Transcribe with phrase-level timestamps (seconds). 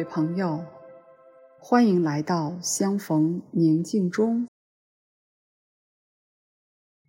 [0.00, 0.64] 各位朋友，
[1.58, 4.48] 欢迎来到相逢宁静中。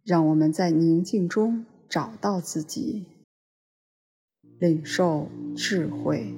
[0.04, 3.06] 让我们在宁静中找到自己，
[4.60, 6.36] 领受智慧。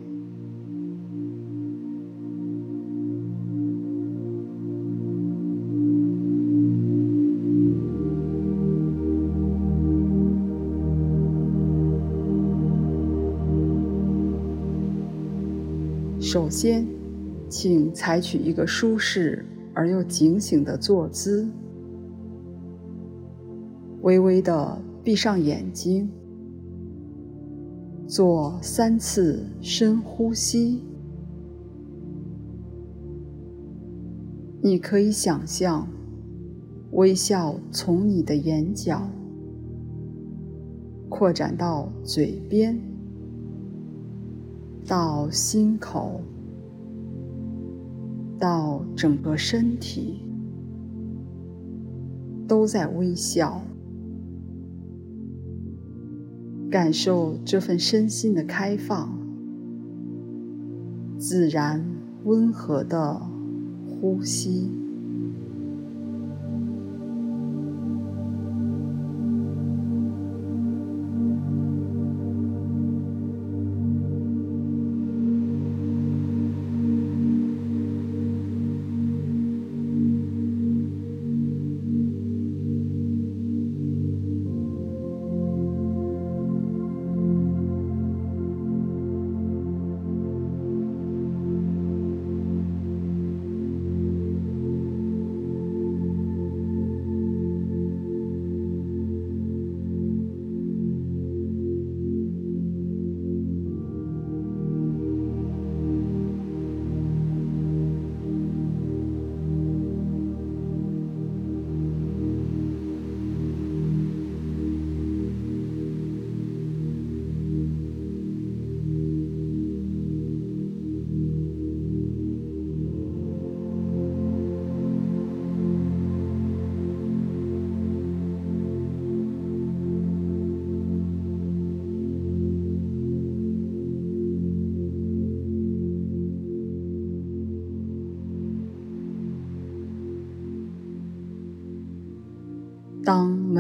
[16.23, 16.88] 首先，
[17.50, 21.46] 请采取一个舒适而又警醒的坐姿，
[24.04, 26.10] 微微地闭上眼睛，
[28.07, 30.82] 做三次深呼吸。
[34.62, 35.85] 你可以想象，
[36.94, 39.10] 微笑从你的眼角
[41.10, 42.93] 扩展到嘴边。
[44.85, 46.21] 到心口，
[48.37, 50.21] 到整个身体，
[52.48, 53.61] 都在微笑，
[56.70, 59.17] 感受这份身心的开放，
[61.17, 61.85] 自然
[62.26, 63.21] 温和的
[63.87, 64.82] 呼吸。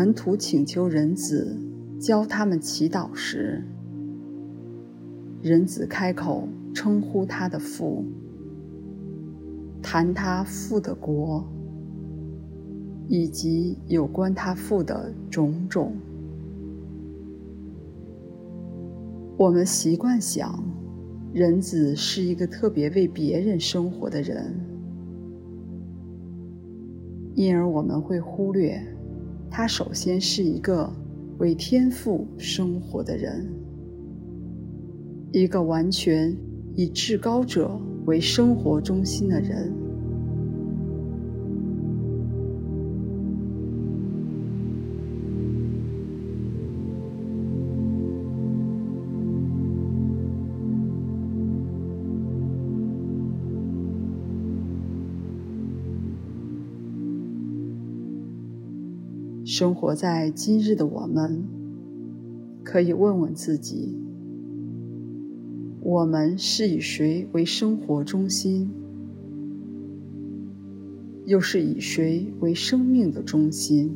[0.03, 1.57] 门徒请求人子
[1.97, 3.63] 教他们祈祷时，
[5.41, 8.03] 人子开口称呼他的父，
[9.81, 11.47] 谈他父的国，
[13.07, 15.93] 以及有关他父的种种。
[19.37, 20.61] 我们习惯想，
[21.33, 24.53] 人子是一个特别为别人生活的人，
[27.35, 28.85] 因而我们会忽略。
[29.55, 30.91] 他首先是一个
[31.37, 33.47] 为天赋生活的人，
[35.31, 36.35] 一个完全
[36.73, 39.71] 以至高者为生活中心的人。
[59.63, 61.41] 生活在今日的我们，
[62.65, 63.97] 可以问问自己：
[65.79, 68.69] 我们是以谁为生活中心？
[71.23, 73.95] 又是以谁为生命的中心？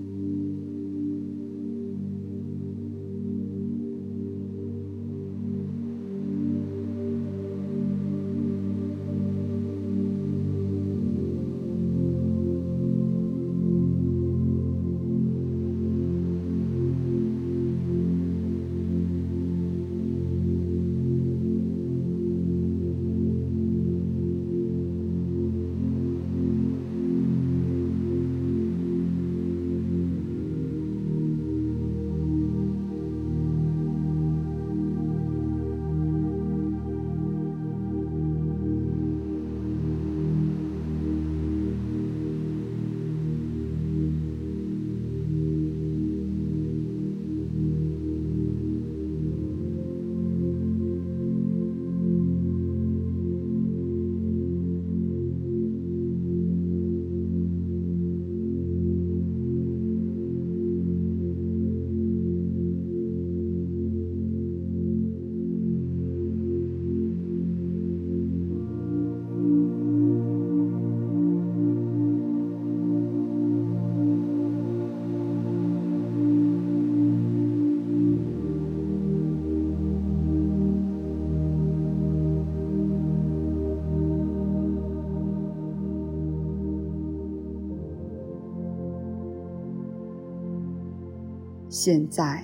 [91.88, 92.44] 现在，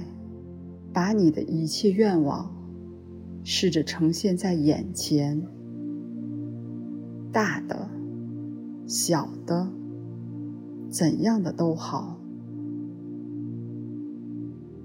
[0.93, 2.49] 把你的一切愿望
[3.43, 5.45] 试着呈现在眼前，
[7.29, 7.89] 大的、
[8.87, 9.67] 小的，
[10.89, 12.17] 怎样的都好。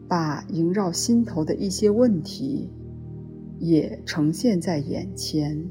[0.09, 2.69] 把萦绕心头的一些问题
[3.61, 5.65] 也呈现在眼前，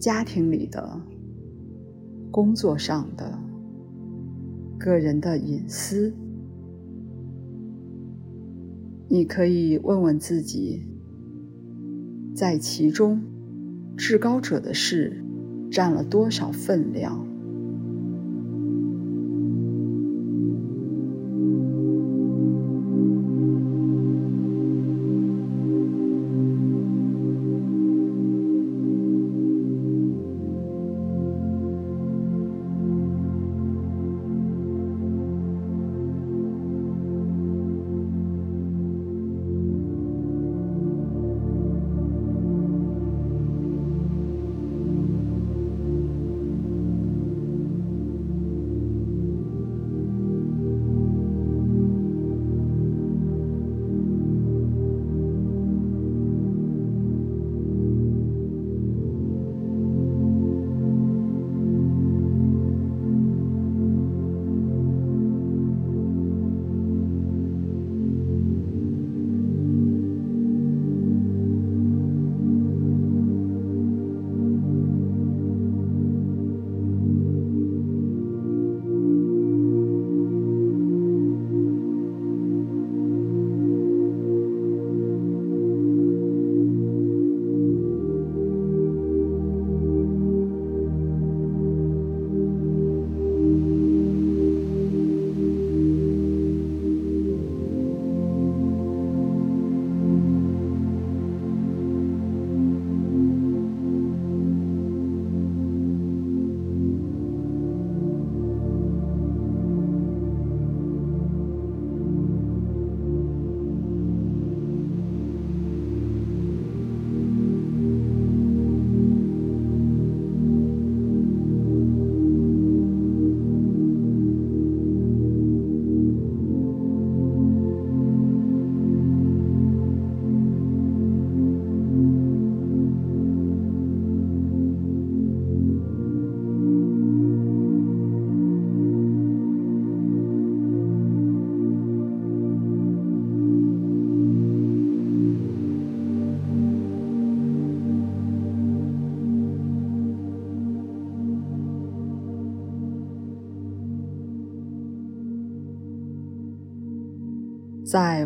[0.00, 1.00] 家庭里的、
[2.32, 3.38] 工作上的、
[4.76, 6.12] 个人的隐私。
[9.08, 10.82] 你可以问问自己，
[12.34, 13.22] 在其中，
[13.96, 15.24] 至高者的事
[15.70, 17.26] 占了多少分量？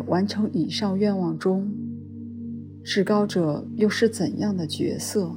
[0.07, 1.71] 完成以上愿望中，
[2.83, 5.31] 至高者又是怎样的角色？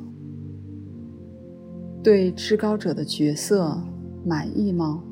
[2.03, 3.83] 对至高者的角色
[4.25, 5.03] 满意吗？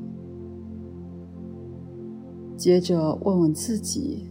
[2.56, 4.28] 接着问问自己，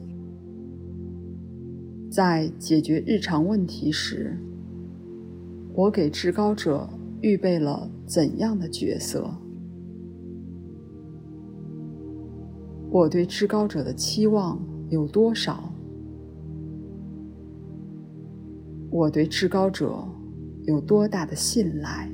[2.09, 4.37] 在解决日常问题时，
[5.73, 6.87] 我给至高者
[7.21, 9.29] 预备了怎样的角色？
[12.91, 14.59] 我对至高者的期望
[14.91, 15.73] 有多少？
[18.91, 20.05] 我对至高者
[20.65, 22.11] 有多大的信赖？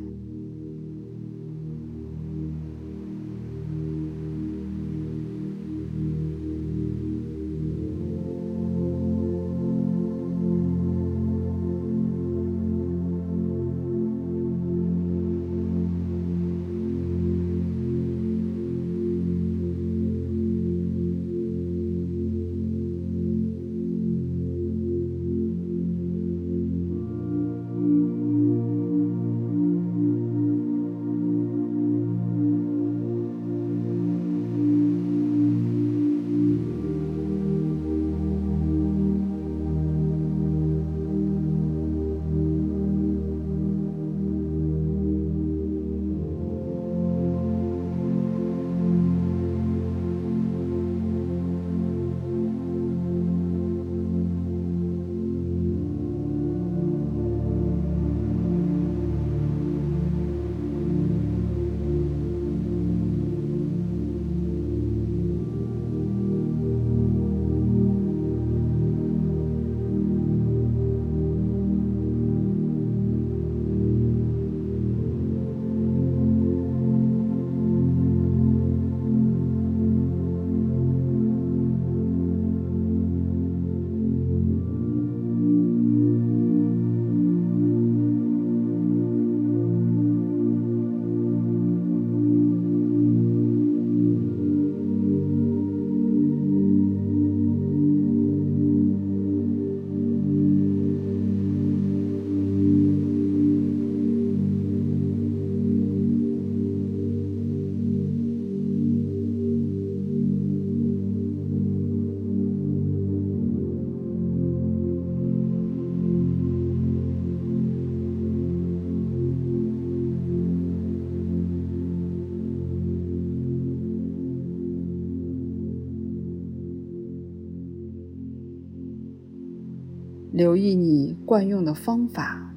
[130.48, 132.56] 留意你惯用的方法，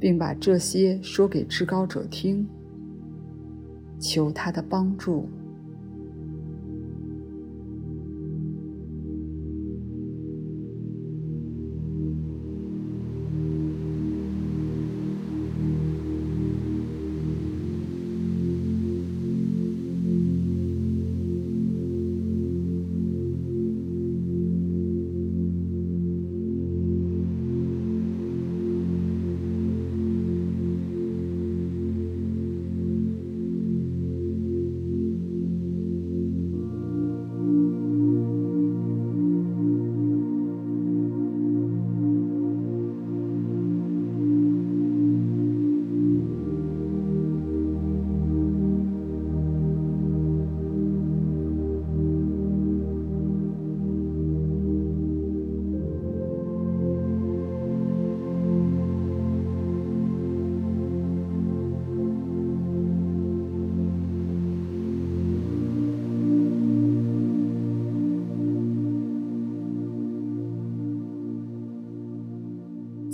[0.00, 2.48] 并把这些说给至高者听，
[4.00, 5.28] 求他的帮助。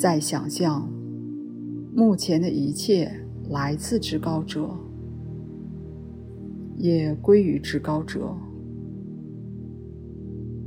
[0.06, 0.88] 再想象，
[1.92, 3.10] 目前的一切
[3.50, 4.70] 来自至高者，
[6.76, 8.32] 也归于至高者。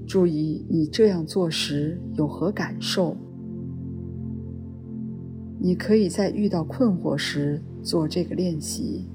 [0.05, 3.15] 注意你这样做时有何感受？
[5.57, 9.05] 你可以在遇到困惑时做这个练习，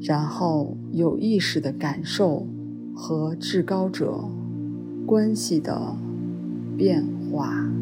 [0.00, 2.46] 然后有意识的感受
[2.94, 4.24] 和至高者
[5.04, 5.96] 关系的
[6.76, 7.73] 变化。